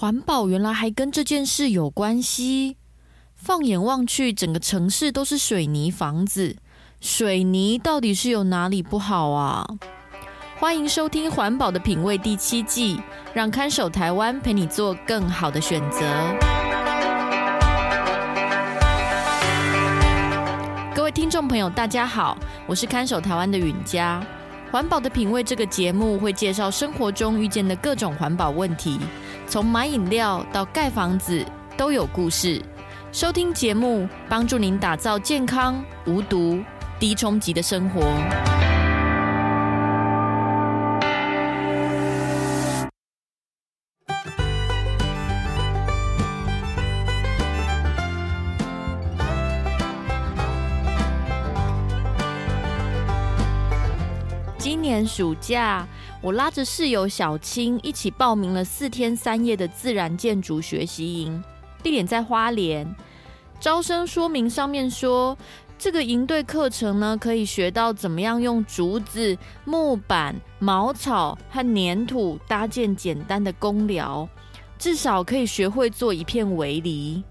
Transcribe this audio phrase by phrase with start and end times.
[0.00, 2.76] 环保原来还跟这件事有关系。
[3.34, 6.54] 放眼望去，整个城市都是水泥房子，
[7.00, 9.66] 水泥到底是有哪里不好啊？
[10.56, 13.00] 欢迎收听《环保的品味》第七季，
[13.34, 16.06] 让看守台湾陪你做更好的选择。
[20.94, 22.38] 各位听众朋友，大家好，
[22.68, 24.24] 我是看守台湾的允嘉。
[24.70, 29.00] 《环保的品味》这个节目会介绍生活中遇见的各种环保问题，
[29.50, 31.42] 从买饮料到盖房子
[31.74, 32.62] 都有故事。
[33.10, 36.62] 收听节目，帮助您打造健康、无毒、
[37.00, 38.02] 低冲击的生活。
[54.58, 55.86] 今年暑假，
[56.20, 61.42] 我拉着室友小青一起报名了四天三夜的自然建筑学习营。
[61.80, 62.92] 地点在花莲，
[63.60, 65.38] 招生说明上面说，
[65.78, 74.28] 这个营队课程呢，可以学到怎么样用竹子、木板、茅草和粘土搭建简单的工寮，
[74.76, 77.22] 至少可以学会做一片围篱。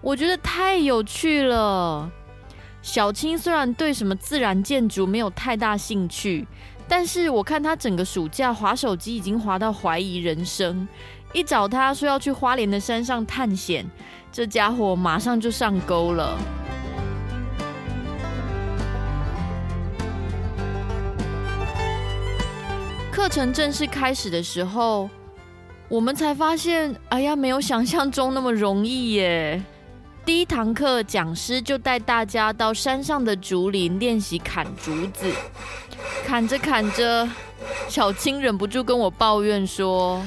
[0.00, 2.08] 我觉得太有趣了。
[2.82, 6.46] 小青虽然对什么自然建筑没有太大兴趣，
[6.88, 10.88] 但是我看他整个暑假滑手机已经滑到怀疑人生。
[11.34, 13.84] 一找他说要去花莲的山上探险，
[14.32, 16.38] 这家伙马上就上钩了。
[23.12, 25.10] 课程正式开始的时候，
[25.88, 29.62] 我们才发现，哎呀，没有想象中那么容易耶！
[30.28, 35.32] 第一堂课，讲师就带大家到山上的竹林练习砍竹子，
[36.26, 37.26] 砍着砍着，
[37.88, 40.22] 小青忍不住跟我抱怨说。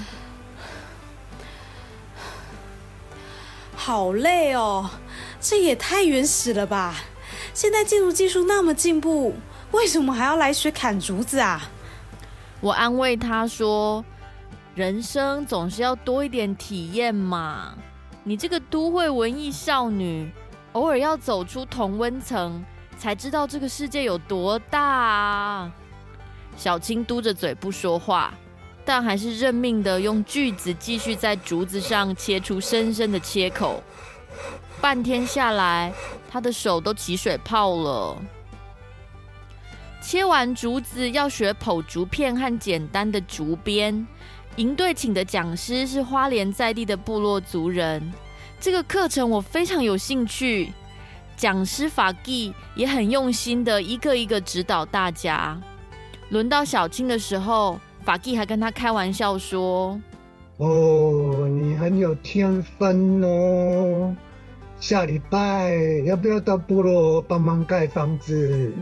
[3.78, 4.90] 好累哦，
[5.40, 6.96] 这也太原始了吧！
[7.54, 9.36] 现在建筑技术那么进步，
[9.70, 11.62] 为什么还要来学砍竹子啊？
[12.60, 14.04] 我安慰他说
[14.74, 17.76] ：“人生总是要多一点体验嘛。
[18.24, 20.32] 你这个都会文艺少女，
[20.74, 22.64] 偶尔要走出同温层，
[22.98, 25.72] 才知道这个世界有多大啊。”
[26.58, 28.34] 小青嘟着嘴不说话。
[28.84, 33.82] 但还是认命的用锯子继续在竹子上切出深深的切口。
[34.82, 35.94] 半天下来，
[36.28, 38.18] 他的手都起水泡了。
[40.02, 44.06] 切完竹子要学剖竹片和简单的竹编。
[44.58, 48.12] 营队请的讲师是花莲在地的部落族人。
[48.60, 50.72] 这个课程我非常有兴趣。
[51.36, 55.60] 讲师法纪也很用心的一个一个指导大家。
[56.30, 57.80] 轮到小青的时候。
[58.04, 60.02] 法纪还跟他开玩笑说
[60.58, 64.16] ：“哦，你很有天分哦，
[64.80, 68.74] 下礼拜要不要到部落帮忙盖房子？”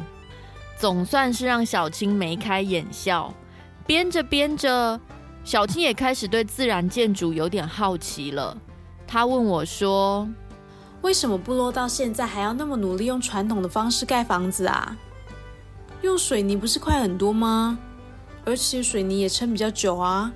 [0.80, 3.34] 总算是让小青眉开眼笑。
[3.86, 4.97] 编着编着，
[5.49, 8.55] 小青也开始对自然建筑有点好奇了。
[9.07, 10.29] 他问我说
[11.01, 14.95] ：“为什么部落到现在还要那么努力用传统的方式盖房子啊？
[16.03, 17.79] 用水泥不是快很多吗？”
[18.45, 20.31] 而且水泥也撑比较久啊。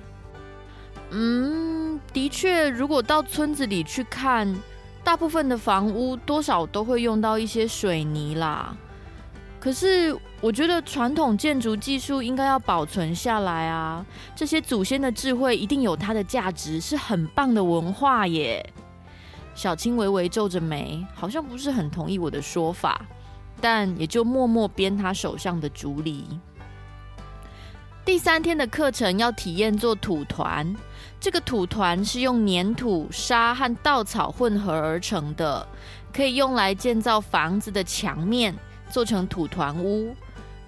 [1.12, 4.52] 嗯，的确，如果到村子里去看，
[5.04, 8.76] 大部分的房屋多少都会用到一些水泥啦。
[9.64, 14.04] 可是我觉得传统建筑技术应该要保存下来啊，
[14.36, 18.62] 这些祖先的智慧一定有它的价值，是很棒的文化耶。
[19.54, 23.06] 小青微微皱着眉，好像不是很同意我的说法，
[23.58, 26.26] 但也就默默编他手上的竹篱。
[28.04, 30.76] 第三天的课程要体验做土团，
[31.18, 35.66] 这个土团是用粘土、沙和稻草混合而成的，
[36.12, 38.54] 可以用来建造房子的墙面，
[38.94, 40.14] 做成土团屋。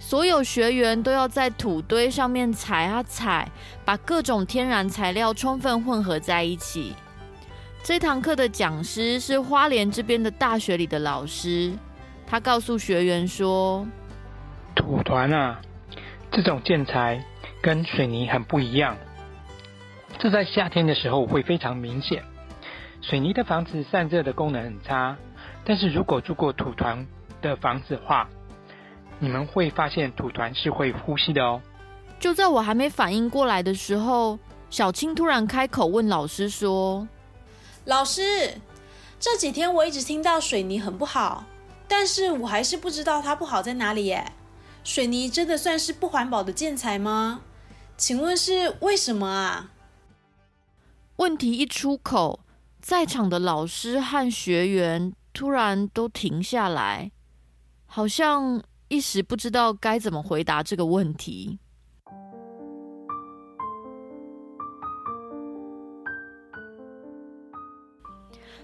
[0.01, 3.49] 所有学员都要在土堆上面踩啊踩，
[3.85, 6.93] 把各种天然材料充分混合在一起。
[7.85, 11.73] 这堂课的讲师是花莲这边的大学里的老师，
[12.27, 13.87] 他告诉学员说
[14.75, 15.61] ：“土团啊。”
[16.33, 17.25] 这种建材
[17.63, 18.97] 跟水泥很不一样，
[20.19, 22.25] 这在夏天的时候会非常明显。
[23.01, 25.17] 水泥的房子散热的功能很差，
[25.65, 27.07] 但是如果住过土团
[27.47, 28.29] 的房子的话，
[29.19, 31.61] 你们会发现土团是会呼吸的哦。
[32.19, 34.39] 就在我还没反应过来的时候，
[34.71, 37.07] 小青突然开口问老师说
[37.85, 38.55] ：“老师，
[39.21, 41.45] 这几天我一直听到水泥很不好，
[41.87, 44.33] 但是我还是不知道它不好在哪里耶。”
[44.83, 47.41] 水泥真的算是不环保的建材吗？
[47.97, 49.71] 请问是为什么啊？
[51.17, 52.41] 问题一出口，
[52.81, 57.11] 在场的老师和学员突然都停下来，
[57.97, 61.59] 好像一时不知道该怎么回答这个问题。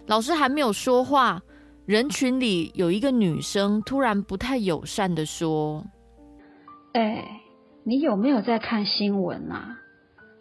[0.06, 1.40] 老师还没有说话，
[1.87, 5.82] 人群里有一个女生突然不太友善的说
[6.93, 7.40] ：“哎，
[7.84, 9.79] 你有没有在看新闻啊？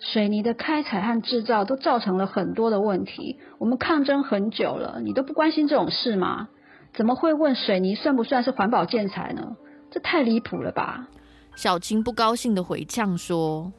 [0.01, 6.49] 水泥的开采和制造都造成了很多的问题，我们抗争很久了，你都不关心这种事吗？
[6.93, 9.55] 怎么会问水泥算不算是环保建材呢？
[9.89, 11.07] 这太离谱了吧！”
[11.55, 13.71] 小青不高兴的回呛说：“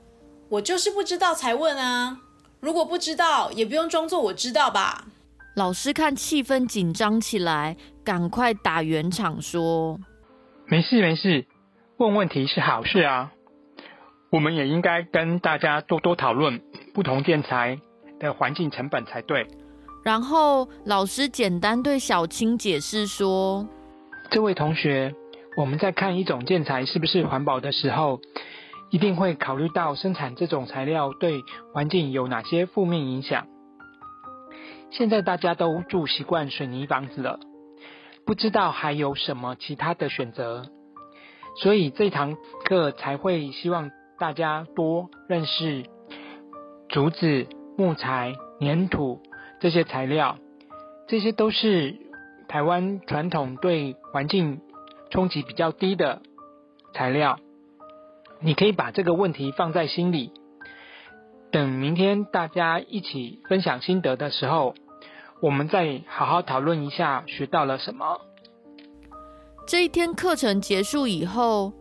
[0.50, 2.18] 我就是不知道才问啊，
[2.60, 5.06] 如果不知道，也不用装作我知道吧。”
[5.56, 9.98] 老师看气氛紧张起来，赶快打圆场说
[10.66, 11.46] ：“没事没事，
[11.98, 13.32] 问问题是好事啊。
[14.30, 16.62] 我们也应该跟大家多多讨论
[16.94, 17.78] 不同建材
[18.18, 19.46] 的环境成本才对。”
[20.02, 23.68] 然后老师简单对小青解释说
[24.30, 25.14] ：“这位同学，
[25.56, 28.20] 我们在看一种建材是不是环保的时候，
[28.90, 33.46] 一定会考虑到生产这种材料对环境有哪些负面影响。”
[34.90, 37.40] 现在大家都住习惯水泥房子了，
[38.26, 40.66] 不知道还有什么其他的选择，
[41.62, 45.84] 所以这堂课才会希望大家多认识
[46.90, 47.46] 竹子、
[47.78, 49.22] 木材、粘土
[49.62, 50.38] 这些材料，
[51.06, 51.96] 这些都是
[52.48, 54.60] 台湾传统对环境
[55.08, 56.20] 冲击比较低的
[56.92, 57.38] 材料。
[58.40, 60.32] 你可以把这个问题放在心里，
[61.52, 64.74] 等明天大家一起分享心得的时候。
[65.40, 68.20] 我们再好好讨论一下学到了什么。
[69.66, 71.72] 这一天课程结束以后，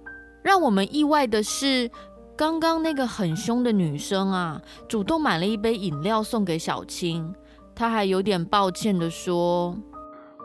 [0.44, 1.90] 让我们意外的是，
[2.36, 7.34] 刚刚那个很凶的女生啊，主动买了一杯饮料送给小青。
[7.82, 9.76] 他还有点抱歉的说：“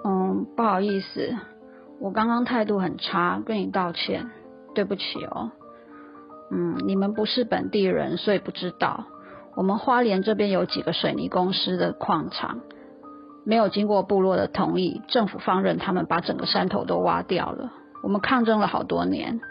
[0.07, 1.37] 嗯，不好意思，
[2.01, 4.31] 我刚刚态度很差，跟你道歉，
[4.75, 5.51] 对不起哦。
[6.51, 9.05] 嗯，你们不是本地人，所以不知道，
[9.55, 12.61] 我们花莲这边有几个水泥公司的矿场。”
[13.45, 17.71] 没有经过部落的同意，政府放任他们把整个山头都挖掉了。
[18.03, 19.43] 我们抗争了好多年，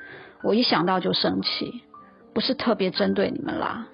[0.41, 1.83] 我一想到就生气，
[2.33, 3.89] 不是特别针对你们啦。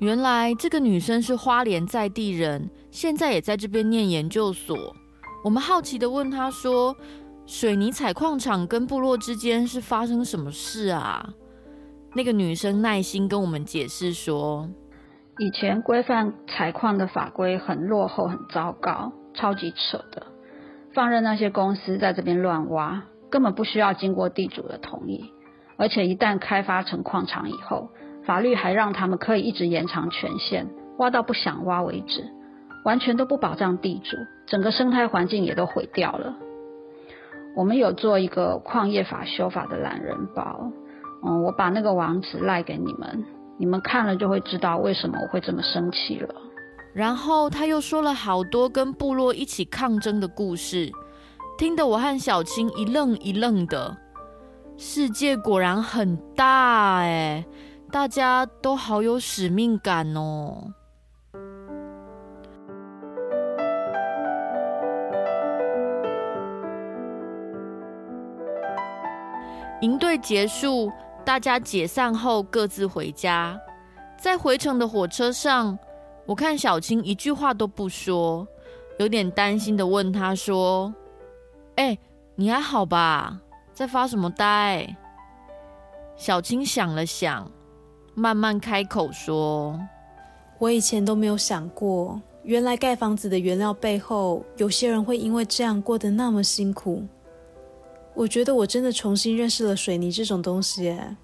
[0.00, 4.74] 原来这个女生是花莲在地人，现在也在这边念研究所。
[5.44, 6.96] 我们好奇地问她说
[7.44, 11.34] ：“水泥采矿场跟部落之间是发生什么事啊？”
[12.16, 14.70] 那个女生耐心跟我们解释说
[15.38, 20.26] ：“以前规范采矿的法规很落后，很糟糕。”超级扯的，
[20.92, 25.30] 放任那些公司在这边乱挖，根本不需要经过地主的同意，
[25.76, 27.90] 而且一旦开发成矿场以后，
[28.30, 30.68] 法律还让他们可以一直延长权限，
[30.98, 32.22] 挖到不想挖为止，
[32.84, 34.16] 完全都不保障地主，
[34.46, 36.36] 整个生态环境也都毁掉了。
[37.56, 40.70] 我们有做一个矿业法修法的懒人包，
[41.26, 43.24] 嗯，我把那个网址赖给你们，
[43.58, 46.32] 你们看了就会知道为什么我会这么生气了。
[46.94, 50.88] 然后他又说了好多跟部落一起抗争的故事，
[51.58, 53.96] 听得我和小青一愣一愣的。
[54.76, 57.44] 世界果然很大哎，
[57.90, 60.72] 大家都好有使命感哦。
[69.80, 70.92] 营队结束，
[71.24, 73.58] 大家解散后各自回家，
[74.16, 75.76] 在回程的火车上。
[76.26, 78.46] 我看小青一句话都不说，
[78.98, 80.94] 有点担心的问他说
[81.74, 81.98] ：“哎、
[82.36, 83.40] 你还好吧？
[83.72, 84.96] 在发什么呆？”
[86.14, 87.50] 小青想了想，
[88.20, 89.80] 慢慢开口说
[90.60, 97.02] ：“我以前都没有想过，原来盖房子的原料背后，有些人会因为这样过得那么辛苦。
[98.12, 101.16] 我觉得我真的重新认识了水泥这种东西。”哎，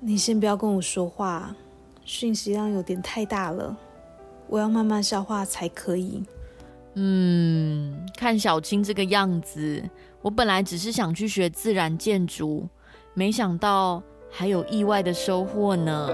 [0.00, 1.54] 你先不要跟我说话。
[2.04, 3.76] 讯息量有点太大了，
[4.48, 6.24] 我要慢慢消化才可以。
[6.94, 9.88] 嗯，看小青这个样子，
[10.20, 12.66] 我本来只是想去学自然建筑，
[13.14, 16.08] 没想到还有意外的收获呢。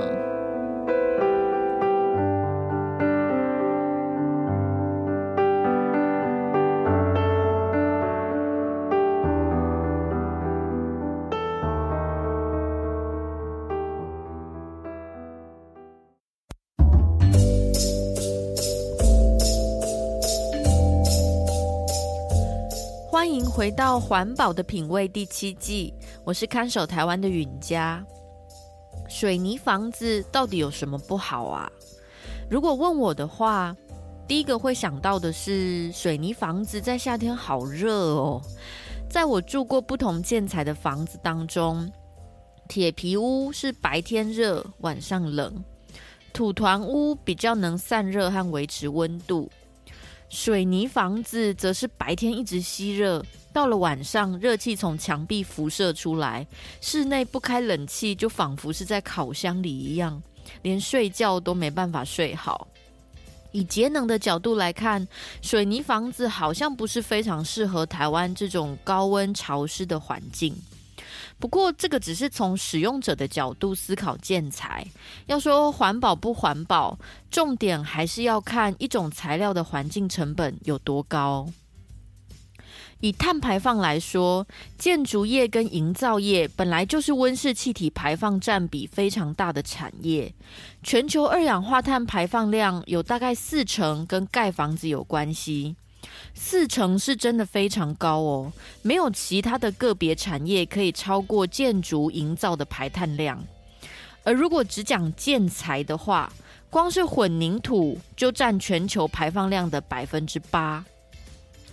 [23.16, 25.92] 欢迎回到《环保的品味》第七季，
[26.26, 28.04] 我是看守台湾的允嘉。
[29.08, 31.70] 水泥房子到底有什么不好啊？
[32.50, 33.76] 如果问我的话，
[34.26, 38.42] 第一个会想到的是水泥房子在夏天好热哦。
[39.08, 41.88] 在我住过不同建材的房子当中，
[42.68, 45.52] 铁皮屋是白天热，晚上冷；
[46.32, 49.48] 土团屋比较能散热和维持温度；
[50.28, 53.24] 水泥房子则是白天一直吸热，
[53.56, 56.46] 到了晚上热气从墙壁辐射出来，
[56.82, 60.22] 室内不开冷气就仿佛是在烤箱里一样，
[60.60, 62.68] 连睡觉都没办法睡好。
[63.52, 65.08] 以节能的角度来看，
[65.40, 70.54] 水泥房子好像不是非常适合台湾这种高温潮湿的环境。
[71.38, 74.86] 不过，这个只是从使用者的角度思考建材。
[75.24, 76.98] 要说环保不环保，
[77.30, 81.48] 重点还是要看一种材料的环境成本有多高。
[83.00, 84.46] 以碳排放来说，
[84.78, 90.32] 建筑业跟营造业本来就是温室气体排放占比非常大的产业。
[90.82, 95.76] 全球二氧化碳排放量有大概四成跟盖房子有关系，
[96.34, 98.52] 四成是真的非常高哦。
[98.80, 103.44] 没有其他的个别产业可以超过建筑营造的排碳量。
[104.24, 106.32] 而如果只讲建材的话，
[106.70, 110.84] 光是混凝土就占全球排放量的百分之八。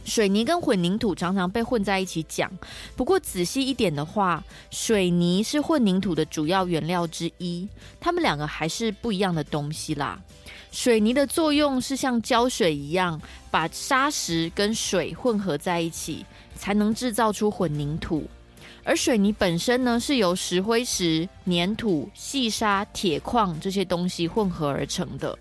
[0.05, 2.51] 水泥跟混凝土常常被混在一起讲，
[2.95, 7.67] 不过仔细一点的话，水泥是混凝土的主要原料之一，
[7.99, 10.19] 它们两个还是不一样的东西啦。
[10.71, 18.27] 水泥的作用是像胶水一样，把砂石跟水混合在一起，才能制造出混凝土。
[18.83, 25.37] 而水泥本身呢，是由石灰石、粘土、细沙、铁矿这些东西混合而成的。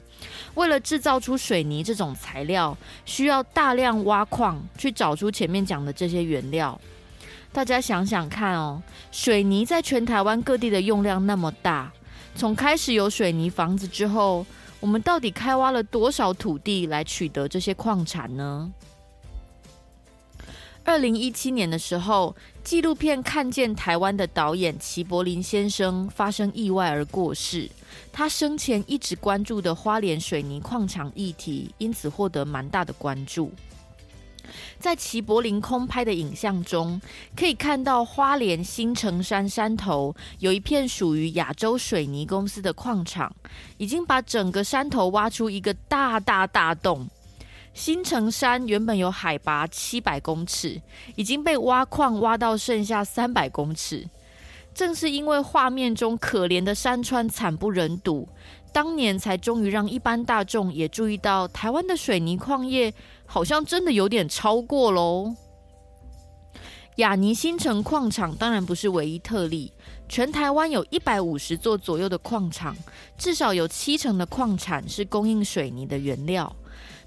[0.55, 6.81] 为了制造出水泥这种材料，需要大量挖矿去找出前面讲的这些原料。
[7.53, 11.93] 大家想想看哦，水泥在全台湾各地的用量那么大，
[12.35, 14.47] 从开始有水泥房子之后，
[14.81, 18.73] 我们到底开挖了多少土地来取得这些矿产呢？
[20.85, 22.35] 二零一七年的时候，
[22.65, 27.71] 纪录片《看见台湾》的导演齐柏林先生发生意外而过世。
[28.13, 33.53] 他生前一直关注的花莲水泥矿场议题，因此获得蛮大的关注。
[34.81, 37.01] 在齐柏林空拍的影像中，
[37.37, 43.33] 可以看到花莲新城山山头有一片属于亚洲水泥公司的矿场，
[43.79, 47.09] 已经把整个山头挖出一个大大大洞。
[47.75, 50.81] 新城山原本有海拔七百公尺，
[51.17, 54.09] 已经被挖矿挖到剩下三百公尺。
[54.75, 58.29] 正是因为画面中可怜的山川惨不忍睹，
[58.73, 62.93] 当年才终于让一般大众也注意到，台湾的水泥矿业
[63.27, 65.35] 好像真的有点超过喽。
[66.97, 69.73] 亚泥新城矿场当然不是唯一特例，
[70.09, 72.77] 全台湾有一百五十座左右的矿场，
[73.17, 76.55] 至少有七成的矿产是供应水泥的原料。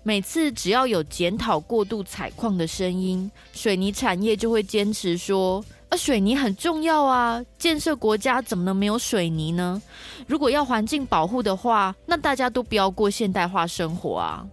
[0.08, 9.82] 每次只要有检讨过度采矿的声音，水泥产业就会坚持说：“啊，水泥很重要啊，建设国家怎么能没有水泥呢？
[10.28, 14.46] 如果要环境保护的话，那大家都不要过现代化生活啊。”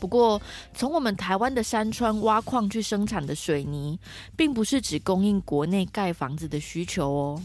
[0.00, 0.42] 不过，
[0.74, 3.96] 从我们台湾的山川挖矿去生产的水泥，
[4.36, 7.42] 并不是只供应国内盖房子的需求哦，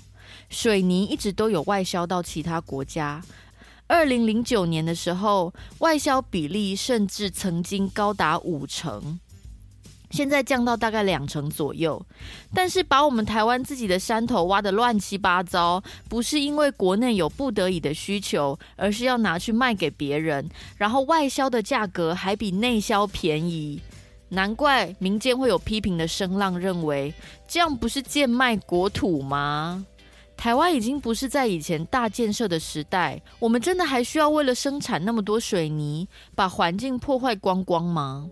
[0.50, 3.22] 水泥一直都有外销到其他国家。
[3.88, 9.18] 二零零九年的时候，外销比例甚至曾经高达五成，
[10.12, 12.06] 现在降到大概两成左右。
[12.54, 23.82] 但是把我们台湾自己的山头挖得乱七八糟，不是因为国内有不得已的需求，而是要拿去卖给别人，然后外销的价格还比内销便宜。
[24.30, 27.14] 难怪民间会有批评的声浪，认为
[27.48, 29.86] 这样不是贱卖国土吗？
[30.38, 38.30] 台湾已经不是在以前大建设的时代，我们真的还需要为了生产那么多水泥，把环境破坏光光吗？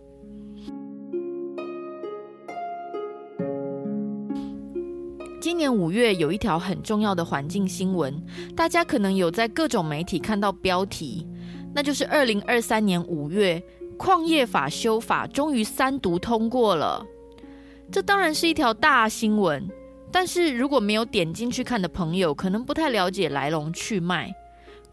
[5.41, 8.23] 今年五月有一条很重要的环境新闻，
[8.55, 11.27] 大家可能有在各种媒体看到标题，
[11.73, 13.61] 那就是二零二三年五月
[13.97, 17.03] 矿业法修法终于三读通过了，
[17.91, 19.67] 这当然是一条大新闻。
[20.15, 24.33] 但是如果没有点进去看的朋友，可能不太了解来龙去脉。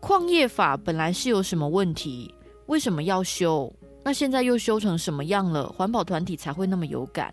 [0.01, 2.35] 矿业法本来是有什么问题？
[2.67, 3.73] 为什么要修？
[4.03, 5.69] 那现在又修成什么样了？
[5.69, 7.33] 环保团体才会那么有感？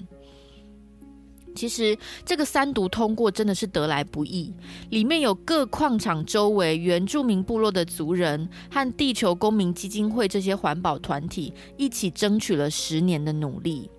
[1.55, 4.53] 其实这个三读通过真的是得来不易，
[4.91, 13.89] 里面有各矿场周围原住民部落的族人和地球公民基金会这些环保团体一起争取了十年的努力。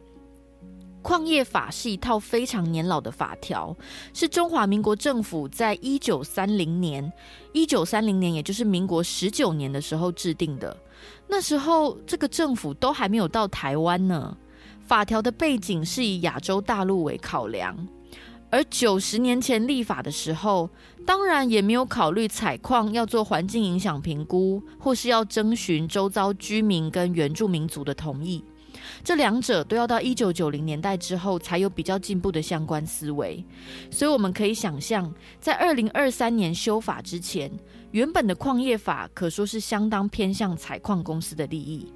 [1.03, 3.77] 矿业法是一套非常年老的法条，
[4.13, 7.13] 是中华民国政府在一九三零年，
[7.53, 10.77] 一九三零年也就是民国十九年的时候制定的。
[11.29, 14.37] 那时候这个政府都还没有到台湾呢。
[14.87, 17.77] 法条的背景是以亚洲大陆为考量，
[18.51, 20.69] 而九十年前立法的时候，
[21.07, 28.45] 当然也没有考虑采矿要做环境影响评估，或是要征询周遭居民跟原住民族的同意。
[29.03, 33.45] 这两者都要到一九九零年代之后才有比较进步的相关思维，
[33.91, 37.51] 所以我们可以想象，在二零二三年修法之前，
[37.93, 41.93] 原本的矿业法可说是相当偏向采矿公司的利益。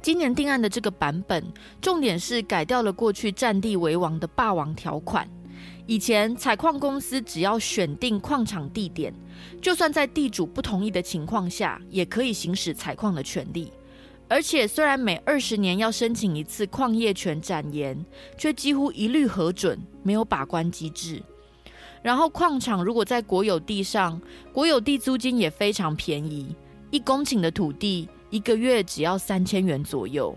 [0.00, 1.44] 今年定案的这个版本，
[1.80, 5.28] 重点是改掉了过去占地为王的霸王条款。
[5.86, 9.12] 以前采矿公司只要选定矿场地点，
[9.60, 13.70] 就算在地主不同意的情况下，也可以行使采矿的权利。
[14.34, 17.96] 而且，虽然每二十年要申请一次矿业权展延，
[18.36, 21.22] 却几乎一律核准，没有把关机制。
[22.02, 24.20] 然后，矿场如果在国有地上，
[24.52, 26.52] 国有地租金也非常便宜，
[26.90, 30.36] 一公顷的土地一个月只要三千元左右。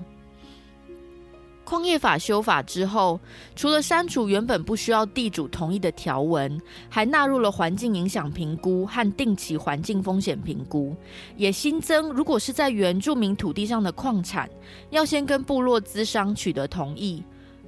[1.68, 3.20] 矿业法修法之后，
[3.54, 6.58] 除了删除原本不需要地主同意的条文，
[6.88, 10.96] 还纳入了环境影响评估和定期环境风险评估，
[11.36, 14.50] 也新增如果是在原住民土地上的矿产，
[14.92, 17.22] 要先跟部落资商取得同意，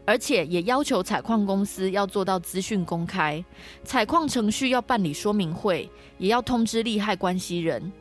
[0.06, 3.44] 而且也要求采矿公司要做到资讯公开，
[3.84, 7.92] 采矿程序要办理说明会，也要通知利害关系人。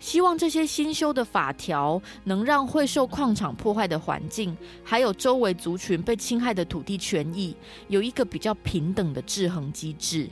[0.00, 7.54] 希望这些新修的法条能让会受矿场破坏的环境，还有周围族群被侵害的土地权益，
[7.86, 10.28] 有一个比较平等的制衡机制。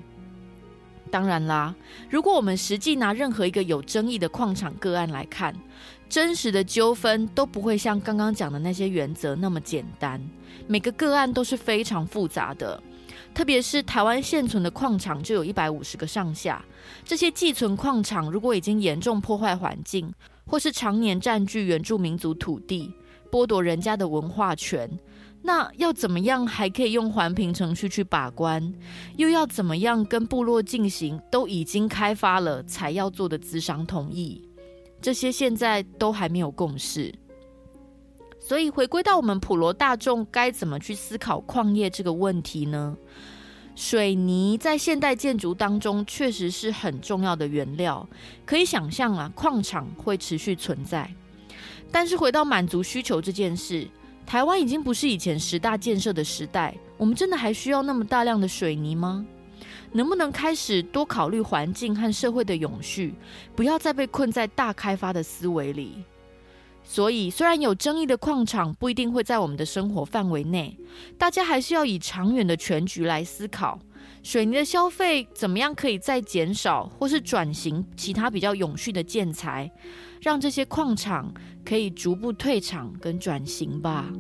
[1.11, 1.75] 当然啦，
[2.11, 5.55] 如果我们实际拿任何一个有争议的矿场个案来看，
[6.09, 10.21] 真实的纠纷都不会像刚刚讲的那些原则那么简单，
[10.67, 12.83] 每个个案都是非常复杂的。
[13.35, 16.65] 特别是台湾现存的矿场就有一百五十个上下，
[17.05, 20.13] 这些寄存矿场如果已经严重破坏环境，
[20.45, 22.93] 或是常年占据原住民族土地，
[23.31, 24.91] 剥夺人家的文化权，
[25.43, 28.75] 那要怎么样还可以用环评程序去把关？
[29.17, 34.43] 又要怎么样跟部落进行都已经开发了才要做的资商同意？
[35.01, 37.15] 这些现在都还没有共识。
[38.49, 42.97] 所以回归到我们普罗大众该怎么去思考矿业这个问题呢？
[43.77, 48.09] 水泥在现代建筑当中确实是很重要的原料，
[48.47, 51.13] 可以想象啊，矿场会持续存在。
[51.93, 53.87] 但是回到满足需求这件事，
[54.25, 59.27] 台湾已经不是以前十大建设的时代，我们真的还需要那么大量的水泥吗？
[59.93, 63.15] 能不能开始多考虑环境和社会的永续，
[63.55, 66.03] 不要再被困在大开发的思维里？
[66.91, 70.75] 所以，虽然有争议的矿场不一定会在我们的生活范围内，
[71.19, 73.79] 大家还是要以长远的全局来思考，
[74.23, 79.71] 水泥的消费怎么样可以再减少，或是转型其他比较永续的建材，
[80.23, 81.31] 让这些矿场
[81.63, 84.11] 可以逐步退场跟转型吧。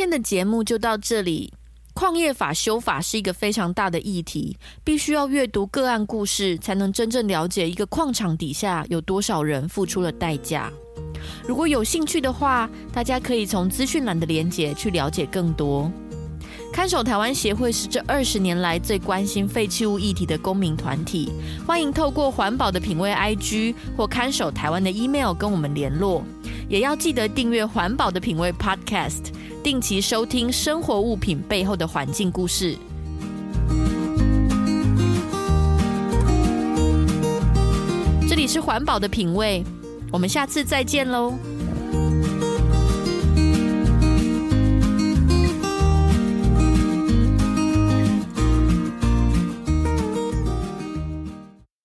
[0.00, 1.52] 今天的节目就到这里。
[1.92, 10.72] 矿业法修法是一个非常大的议题，必须要阅读个案故事，才能真正了解一个矿场底下有多少人付出了代价。
[11.46, 15.92] 如果有兴趣的话，大家可以从资讯栏的连结去了解更多。
[16.72, 21.30] 看守台湾协会是这二十年来最关心废弃物议题的公民团体，
[21.66, 26.24] 欢迎透过环保的品味 IG 或看守台湾的 email 跟我们联络，
[26.70, 29.34] 也要记得订阅环保的品味 Podcast。
[29.62, 32.76] 定期收听生活物品背后的环境故事。
[38.28, 39.62] 这里是环保的品味，
[40.10, 41.34] 我们下次再见喽。